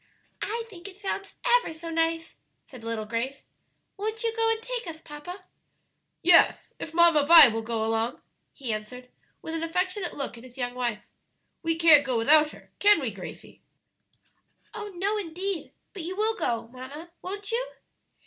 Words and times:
"I 0.41 0.63
think 0.67 0.87
it 0.87 0.97
sounds 0.97 1.35
ever 1.45 1.71
so 1.71 1.91
nice," 1.91 2.37
said 2.65 2.83
little 2.83 3.05
Grace. 3.05 3.49
"Won't 3.97 4.23
you 4.23 4.35
go 4.35 4.49
and 4.49 4.59
take 4.59 4.87
us, 4.87 4.99
papa?" 4.99 5.43
"Yes, 6.23 6.73
if 6.79 6.91
Mamma 6.91 7.23
Vi 7.27 7.49
will 7.49 7.61
go 7.61 7.85
along," 7.85 8.19
he 8.51 8.73
answered, 8.73 9.09
with 9.43 9.53
an 9.53 9.61
affectionate 9.61 10.15
look 10.15 10.39
at 10.39 10.43
his 10.43 10.57
young 10.57 10.73
wife; 10.73 11.03
"we 11.61 11.77
can't 11.77 12.03
go 12.03 12.17
without 12.17 12.49
her, 12.49 12.71
can 12.79 12.99
we, 12.99 13.11
Gracie?" 13.11 13.61
"Oh, 14.73 14.87
no, 14.95 15.17
indeed! 15.17 15.71
but 15.93 16.01
you 16.01 16.15
will 16.15 16.35
go, 16.35 16.67
mamma, 16.69 17.11
won't 17.21 17.51
you?" 17.51 17.73